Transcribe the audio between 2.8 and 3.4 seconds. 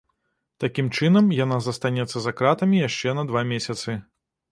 яшчэ на